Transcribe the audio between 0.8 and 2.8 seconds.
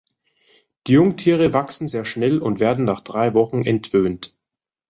Die Jungtiere wachsen sehr schnell und